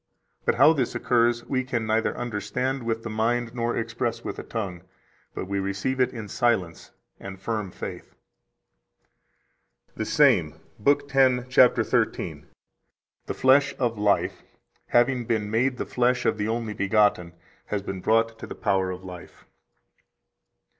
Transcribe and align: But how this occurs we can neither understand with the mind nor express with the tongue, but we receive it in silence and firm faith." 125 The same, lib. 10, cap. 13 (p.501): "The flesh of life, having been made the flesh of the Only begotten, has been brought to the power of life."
But 0.45 0.55
how 0.55 0.73
this 0.73 0.95
occurs 0.95 1.45
we 1.45 1.63
can 1.63 1.85
neither 1.85 2.17
understand 2.17 2.81
with 2.81 3.03
the 3.03 3.09
mind 3.11 3.53
nor 3.53 3.77
express 3.77 4.23
with 4.23 4.37
the 4.37 4.43
tongue, 4.43 4.81
but 5.35 5.45
we 5.47 5.59
receive 5.59 5.99
it 5.99 6.11
in 6.11 6.27
silence 6.27 6.89
and 7.19 7.39
firm 7.39 7.69
faith." 7.69 8.15
125 9.93 9.97
The 9.97 10.05
same, 10.05 10.55
lib. 10.83 11.07
10, 11.07 11.43
cap. 11.51 11.75
13 11.75 12.07
(p.501): 12.41 12.47
"The 13.27 13.33
flesh 13.35 13.75
of 13.77 13.99
life, 13.99 14.41
having 14.87 15.25
been 15.25 15.51
made 15.51 15.77
the 15.77 15.85
flesh 15.85 16.25
of 16.25 16.39
the 16.39 16.47
Only 16.47 16.73
begotten, 16.73 17.33
has 17.67 17.83
been 17.83 18.01
brought 18.01 18.39
to 18.39 18.47
the 18.47 18.55
power 18.55 18.89
of 18.89 19.03
life." 19.03 19.45